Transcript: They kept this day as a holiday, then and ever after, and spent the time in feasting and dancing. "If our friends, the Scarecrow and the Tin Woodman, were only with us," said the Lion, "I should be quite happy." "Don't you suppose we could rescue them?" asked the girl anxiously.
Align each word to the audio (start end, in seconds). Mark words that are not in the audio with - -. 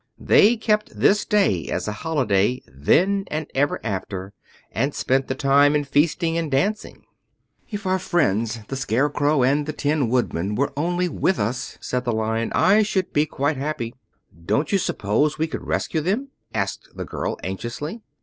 They 0.19 0.57
kept 0.57 0.99
this 0.99 1.25
day 1.25 1.69
as 1.69 1.87
a 1.87 1.91
holiday, 1.91 2.63
then 2.65 3.23
and 3.29 3.45
ever 3.53 3.79
after, 3.83 4.33
and 4.71 4.95
spent 4.95 5.27
the 5.27 5.35
time 5.35 5.75
in 5.75 5.83
feasting 5.83 6.39
and 6.39 6.49
dancing. 6.49 7.03
"If 7.69 7.85
our 7.85 7.99
friends, 7.99 8.61
the 8.69 8.75
Scarecrow 8.75 9.43
and 9.43 9.67
the 9.67 9.73
Tin 9.73 10.09
Woodman, 10.09 10.55
were 10.55 10.73
only 10.75 11.07
with 11.07 11.37
us," 11.37 11.77
said 11.81 12.03
the 12.03 12.13
Lion, 12.13 12.51
"I 12.55 12.81
should 12.81 13.13
be 13.13 13.27
quite 13.27 13.57
happy." 13.57 13.93
"Don't 14.43 14.71
you 14.71 14.79
suppose 14.79 15.37
we 15.37 15.45
could 15.45 15.67
rescue 15.67 16.01
them?" 16.01 16.29
asked 16.51 16.89
the 16.95 17.05
girl 17.05 17.37
anxiously. 17.43 18.01